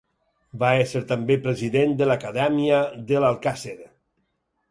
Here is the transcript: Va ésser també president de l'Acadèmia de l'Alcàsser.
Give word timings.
Va 0.61 0.69
ésser 0.83 1.01
també 1.11 1.35
president 1.43 1.93
de 2.01 2.07
l'Acadèmia 2.11 2.79
de 3.11 3.23
l'Alcàsser. 3.25 3.77